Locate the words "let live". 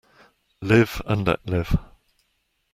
1.27-1.77